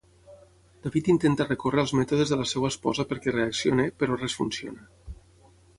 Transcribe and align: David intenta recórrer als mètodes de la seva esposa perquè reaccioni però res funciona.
David 0.85 1.09
intenta 1.13 1.47
recórrer 1.53 1.83
als 1.83 1.93
mètodes 1.99 2.33
de 2.33 2.41
la 2.41 2.49
seva 2.53 2.73
esposa 2.75 3.07
perquè 3.13 3.35
reaccioni 3.37 3.87
però 4.01 4.21
res 4.25 4.39
funciona. 4.41 4.91